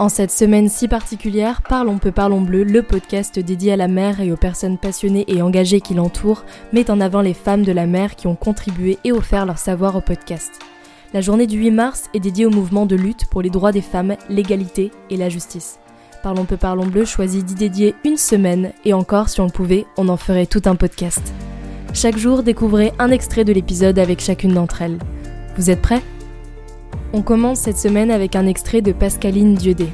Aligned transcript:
En 0.00 0.08
cette 0.08 0.32
semaine 0.32 0.68
si 0.68 0.88
particulière, 0.88 1.62
Parlons 1.62 1.98
peu, 1.98 2.10
parlons 2.10 2.40
bleu, 2.40 2.64
le 2.64 2.82
podcast 2.82 3.38
dédié 3.38 3.72
à 3.72 3.76
la 3.76 3.86
mer 3.86 4.20
et 4.20 4.32
aux 4.32 4.36
personnes 4.36 4.76
passionnées 4.76 5.24
et 5.28 5.40
engagées 5.40 5.80
qui 5.80 5.94
l'entourent, 5.94 6.44
met 6.72 6.90
en 6.90 7.00
avant 7.00 7.20
les 7.20 7.34
femmes 7.34 7.62
de 7.62 7.70
la 7.70 7.86
mer 7.86 8.16
qui 8.16 8.26
ont 8.26 8.34
contribué 8.34 8.98
et 9.04 9.12
offert 9.12 9.46
leur 9.46 9.58
savoir 9.58 9.94
au 9.94 10.00
podcast. 10.00 10.58
La 11.12 11.20
journée 11.20 11.46
du 11.46 11.58
8 11.58 11.70
mars 11.70 12.04
est 12.12 12.18
dédiée 12.18 12.44
au 12.44 12.50
mouvement 12.50 12.86
de 12.86 12.96
lutte 12.96 13.26
pour 13.26 13.40
les 13.40 13.50
droits 13.50 13.70
des 13.70 13.82
femmes, 13.82 14.16
l'égalité 14.28 14.90
et 15.10 15.16
la 15.16 15.28
justice. 15.28 15.78
Parlons 16.24 16.44
peu, 16.44 16.56
parlons 16.56 16.86
bleu 16.86 17.04
choisit 17.04 17.44
d'y 17.44 17.54
dédier 17.54 17.94
une 18.04 18.16
semaine, 18.16 18.72
et 18.84 18.94
encore, 18.94 19.28
si 19.28 19.40
on 19.40 19.46
le 19.46 19.52
pouvait, 19.52 19.86
on 19.96 20.08
en 20.08 20.16
ferait 20.16 20.46
tout 20.46 20.62
un 20.64 20.74
podcast. 20.74 21.22
Chaque 21.92 22.18
jour, 22.18 22.42
découvrez 22.42 22.92
un 22.98 23.12
extrait 23.12 23.44
de 23.44 23.52
l'épisode 23.52 24.00
avec 24.00 24.20
chacune 24.20 24.54
d'entre 24.54 24.82
elles. 24.82 24.98
Vous 25.56 25.70
êtes 25.70 25.82
prêts? 25.82 26.02
On 27.14 27.22
commence 27.22 27.60
cette 27.60 27.78
semaine 27.78 28.10
avec 28.10 28.34
un 28.34 28.44
extrait 28.44 28.82
de 28.82 28.90
Pascaline 28.90 29.54
Dieudé. 29.54 29.86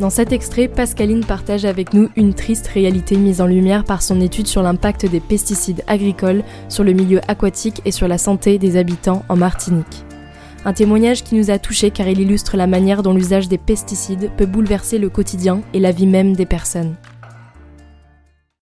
Dans 0.00 0.08
cet 0.08 0.32
extrait, 0.32 0.66
Pascaline 0.66 1.22
partage 1.22 1.66
avec 1.66 1.92
nous 1.92 2.08
une 2.16 2.32
triste 2.32 2.68
réalité 2.68 3.18
mise 3.18 3.42
en 3.42 3.46
lumière 3.46 3.84
par 3.84 4.00
son 4.00 4.18
étude 4.22 4.46
sur 4.46 4.62
l'impact 4.62 5.04
des 5.04 5.20
pesticides 5.20 5.84
agricoles 5.86 6.42
sur 6.70 6.82
le 6.82 6.94
milieu 6.94 7.20
aquatique 7.28 7.82
et 7.84 7.90
sur 7.90 8.08
la 8.08 8.16
santé 8.16 8.56
des 8.56 8.78
habitants 8.78 9.24
en 9.28 9.36
Martinique. 9.36 10.06
Un 10.64 10.72
témoignage 10.72 11.22
qui 11.22 11.34
nous 11.34 11.50
a 11.50 11.58
touchés 11.58 11.90
car 11.90 12.08
il 12.08 12.18
illustre 12.18 12.56
la 12.56 12.66
manière 12.66 13.02
dont 13.02 13.12
l'usage 13.12 13.50
des 13.50 13.58
pesticides 13.58 14.30
peut 14.38 14.46
bouleverser 14.46 14.98
le 14.98 15.10
quotidien 15.10 15.60
et 15.74 15.80
la 15.80 15.92
vie 15.92 16.06
même 16.06 16.34
des 16.34 16.46
personnes. 16.46 16.96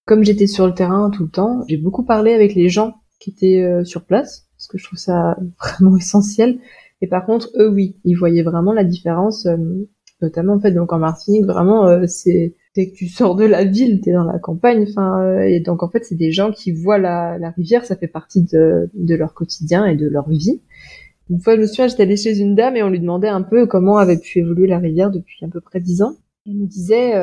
Comme 0.06 0.24
j'étais 0.24 0.48
sur 0.48 0.66
le 0.66 0.74
terrain 0.74 1.08
tout 1.10 1.22
le 1.22 1.30
temps, 1.30 1.62
j'ai 1.68 1.76
beaucoup 1.76 2.04
parlé 2.04 2.32
avec 2.32 2.56
les 2.56 2.68
gens 2.68 2.94
qui 3.20 3.30
étaient 3.30 3.62
euh, 3.62 3.84
sur 3.84 4.04
place, 4.04 4.48
parce 4.56 4.66
que 4.66 4.76
je 4.76 4.84
trouve 4.86 4.98
ça 4.98 5.36
vraiment 5.60 5.96
essentiel. 5.96 6.58
Et 7.02 7.08
par 7.08 7.26
contre, 7.26 7.50
eux, 7.58 7.68
oui, 7.68 7.96
ils 8.04 8.14
voyaient 8.14 8.44
vraiment 8.44 8.72
la 8.72 8.84
différence, 8.84 9.46
euh, 9.46 9.56
notamment 10.22 10.54
en 10.54 10.60
fait, 10.60 10.70
donc 10.70 10.92
en 10.92 10.98
Martinique, 10.98 11.44
vraiment, 11.44 11.88
euh, 11.88 12.06
c'est 12.06 12.54
dès 12.76 12.88
que 12.88 12.94
tu 12.94 13.08
sors 13.08 13.34
de 13.34 13.44
la 13.44 13.64
ville, 13.64 14.00
t'es 14.00 14.12
dans 14.12 14.24
la 14.24 14.38
campagne, 14.38 14.86
enfin, 14.88 15.20
euh, 15.20 15.40
et 15.40 15.58
donc 15.58 15.82
en 15.82 15.90
fait, 15.90 16.04
c'est 16.04 16.14
des 16.14 16.30
gens 16.30 16.52
qui 16.52 16.70
voient 16.70 16.98
la, 16.98 17.38
la 17.38 17.50
rivière, 17.50 17.84
ça 17.84 17.96
fait 17.96 18.06
partie 18.06 18.44
de, 18.44 18.88
de, 18.94 19.14
leur 19.16 19.34
quotidien 19.34 19.84
et 19.84 19.96
de 19.96 20.08
leur 20.08 20.28
vie. 20.30 20.62
Une 21.28 21.40
fois, 21.40 21.56
je 21.56 21.62
me 21.62 21.66
souviens, 21.66 21.88
j'étais 21.88 22.04
allée 22.04 22.16
chez 22.16 22.38
une 22.38 22.54
dame 22.54 22.76
et 22.76 22.84
on 22.84 22.88
lui 22.88 23.00
demandait 23.00 23.28
un 23.28 23.42
peu 23.42 23.66
comment 23.66 23.96
avait 23.96 24.18
pu 24.18 24.38
évoluer 24.38 24.68
la 24.68 24.78
rivière 24.78 25.10
depuis 25.10 25.44
à 25.44 25.48
peu 25.48 25.60
près 25.60 25.80
dix 25.80 26.02
ans. 26.02 26.14
Elle 26.46 26.58
nous 26.58 26.66
disait, 26.66 27.14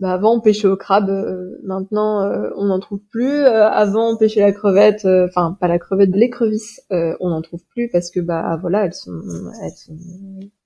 bah 0.00 0.14
avant 0.14 0.36
on 0.36 0.40
pêchait 0.40 0.66
au 0.66 0.76
crabe, 0.76 1.10
euh, 1.10 1.58
maintenant 1.62 2.22
euh, 2.22 2.48
on 2.56 2.66
n'en 2.66 2.80
trouve 2.80 3.00
plus. 3.10 3.30
Euh, 3.30 3.68
avant 3.68 4.14
on 4.14 4.16
pêchait 4.16 4.40
la 4.40 4.52
crevette, 4.52 5.04
enfin 5.04 5.56
pas 5.60 5.68
la 5.68 5.78
crevette, 5.78 6.10
l'écrevisse, 6.14 6.80
on 6.90 7.28
n'en 7.28 7.42
trouve 7.42 7.62
plus 7.68 7.90
parce 7.90 8.10
que 8.10 8.20
bah 8.20 8.58
voilà 8.60 8.86
elles 8.86 8.94
sont, 8.94 9.20
elles 9.62 9.70
sont, 9.72 9.96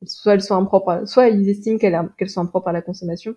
soit 0.04 0.34
elles 0.34 0.42
sont 0.42 0.54
impropres, 0.54 1.06
soit 1.08 1.28
ils 1.28 1.48
estiment 1.48 1.78
qu'elles 1.78 2.30
sont 2.30 2.42
impropres 2.42 2.68
à 2.68 2.72
la 2.72 2.82
consommation 2.82 3.34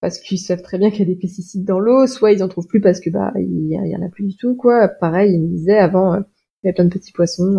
parce 0.00 0.18
qu'ils 0.18 0.38
savent 0.38 0.62
très 0.62 0.78
bien 0.78 0.90
qu'il 0.90 1.00
y 1.00 1.02
a 1.02 1.14
des 1.14 1.20
pesticides 1.20 1.64
dans 1.64 1.80
l'eau, 1.80 2.06
soit 2.06 2.32
ils 2.32 2.42
en 2.42 2.48
trouvent 2.48 2.68
plus 2.68 2.80
parce 2.80 3.00
que 3.00 3.10
bah 3.10 3.32
il 3.36 3.68
y, 3.68 3.96
en 3.96 4.02
a 4.02 4.08
plus 4.08 4.24
du 4.24 4.36
tout 4.36 4.56
quoi. 4.56 4.88
Pareil, 4.88 5.34
ils 5.34 5.42
me 5.42 5.48
disaient 5.48 5.78
avant 5.78 6.16
il 6.16 6.66
y 6.66 6.70
a 6.70 6.72
plein 6.72 6.84
de 6.86 6.90
petits 6.90 7.12
poissons, 7.12 7.54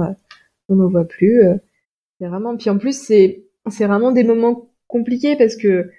on 0.70 0.76
n'en 0.76 0.90
voit 0.90 1.06
plus. 1.06 1.44
c'est 2.20 2.28
vraiment, 2.28 2.58
puis 2.58 2.72
en 2.72 2.80
plus 2.80 3.00
c'est 3.00 3.46
c'est 3.70 3.86
vraiment 3.86 4.12
des 4.12 4.24
moments 4.24 4.72
compliqués 4.88 5.36
parce 5.38 5.56
que 5.56 5.92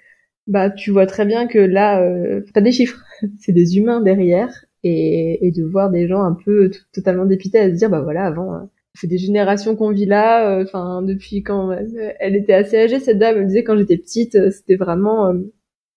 bah 0.47 0.69
tu 0.69 0.91
vois 0.91 1.05
très 1.05 1.25
bien 1.25 1.47
que 1.47 1.59
là, 1.59 2.01
euh, 2.01 2.41
t'as 2.53 2.61
des 2.61 2.71
chiffres, 2.71 2.99
c'est 3.39 3.51
des 3.51 3.77
humains 3.77 4.01
derrière, 4.01 4.65
et, 4.83 5.47
et, 5.47 5.51
de 5.51 5.63
voir 5.63 5.91
des 5.91 6.07
gens 6.07 6.23
un 6.23 6.33
peu 6.45 6.71
totalement 6.93 7.25
dépités 7.25 7.59
à 7.59 7.69
se 7.69 7.75
dire 7.75 7.89
bah 7.89 8.01
voilà 8.01 8.25
avant. 8.25 8.55
Euh, 8.55 8.59
c'est 8.93 9.07
des 9.07 9.17
générations 9.17 9.75
qu'on 9.77 9.91
vit 9.91 10.05
là, 10.05 10.49
euh, 10.49 10.63
enfin 10.63 11.01
depuis 11.01 11.43
quand 11.43 11.71
elle, 12.19 12.35
était 12.35 12.53
assez 12.53 12.77
âgée 12.77 12.99
cette 12.99 13.19
dame, 13.19 13.35
elle 13.37 13.43
me 13.43 13.47
disait 13.47 13.63
quand 13.63 13.77
j'étais 13.77 13.97
petite, 13.97 14.35
euh, 14.35 14.51
c'était 14.51 14.75
vraiment 14.75 15.33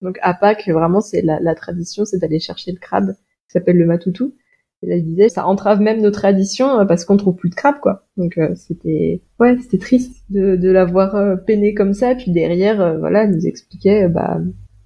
donc 0.03 0.19
à 0.23 0.35
Pâques 0.35 0.69
vraiment 0.69 1.01
c'est 1.01 1.23
la, 1.23 1.41
la 1.41 1.55
tradition, 1.57 2.05
c'est 2.05 2.19
d'aller 2.19 2.39
chercher 2.39 2.71
le 2.73 2.79
crabe 2.79 3.15
qui 3.15 3.53
s'appelle 3.53 3.79
le 3.79 3.87
matoutou 3.87 4.35
et 4.85 4.91
là, 4.91 4.97
il 4.97 5.05
disait, 5.05 5.29
ça 5.29 5.47
entrave 5.47 5.81
même 5.81 6.03
nos 6.03 6.11
traditions 6.11 6.81
euh, 6.81 6.85
parce 6.85 7.05
qu'on 7.05 7.17
trouve 7.17 7.37
plus 7.37 7.49
de 7.49 7.55
crabes, 7.55 7.81
quoi. 7.81 8.05
Donc 8.17 8.37
euh, 8.37 8.51
c'était, 8.55 9.23
ouais, 9.41 9.57
c'était 9.63 9.79
triste 9.79 10.25
de, 10.31 10.71
l'avoir 10.71 11.17
euh, 11.17 11.37
peiné 11.37 11.75
comme 11.75 11.95
ça. 11.95 12.15
Puis 12.15 12.31
derrière, 12.31 12.99
voilà, 12.99 13.25
elle 13.25 13.31
nous 13.31 13.47
expliquait, 13.47 14.09
bah, 14.09 14.39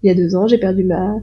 il 0.03 0.09
y 0.09 0.11
a 0.11 0.15
deux 0.15 0.37
ans, 0.37 0.47
j'ai 0.47 0.59
perdu 0.59 0.85
ma, 0.85 1.17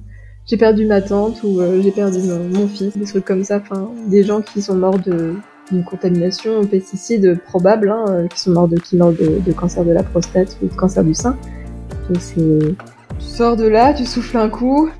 j'ai 0.45 0.57
perdu 0.57 0.85
ma 0.85 1.01
tante 1.01 1.41
ou 1.43 1.61
j'ai 1.81 1.91
perdu 1.91 2.19
mon, 2.27 2.67
fils, 2.67 2.97
des 2.97 3.05
trucs 3.05 3.25
comme 3.25 3.43
ça. 3.43 3.57
Enfin, 3.57 3.89
des 4.09 4.23
gens 4.23 4.41
qui 4.41 4.61
sont 4.61 4.75
morts 4.75 4.99
de 4.99 5.33
d'une 5.71 5.83
contamination 5.83 6.59
aux 6.59 6.67
pesticides 6.67 7.39
probable, 7.41 7.89
hein, 7.89 8.27
qui 8.31 8.39
sont 8.39 8.51
morts 8.51 8.67
de, 8.67 8.77
de 8.77 9.51
cancer 9.51 9.83
de 9.83 9.91
la 9.91 10.03
prostate 10.03 10.59
ou 10.61 10.67
de 10.67 10.75
cancer 10.75 11.03
du 11.03 11.15
sein. 11.15 11.35
Donc 12.07 12.17
c'est, 12.19 12.75
tu 13.17 13.25
sors 13.25 13.55
de 13.55 13.65
là, 13.65 13.91
tu 13.95 14.05
souffles 14.05 14.37
un 14.37 14.47
coup, 14.49 14.91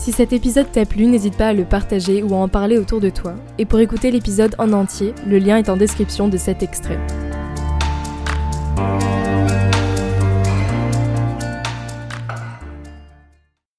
si 0.00 0.12
cet 0.12 0.32
épisode 0.32 0.72
t'a 0.72 0.86
plu, 0.86 1.04
n'hésite 1.04 1.36
pas 1.36 1.48
à 1.48 1.52
le 1.52 1.66
partager 1.66 2.22
ou 2.22 2.32
à 2.32 2.38
en 2.38 2.48
parler 2.48 2.78
autour 2.78 3.00
de 3.00 3.10
toi. 3.10 3.34
Et 3.58 3.66
pour 3.66 3.80
écouter 3.80 4.10
l'épisode 4.10 4.54
en 4.58 4.72
entier, 4.72 5.14
le 5.26 5.36
lien 5.36 5.58
est 5.58 5.68
en 5.68 5.76
description 5.76 6.26
de 6.26 6.38
cet 6.38 6.62
extrait. 6.62 6.98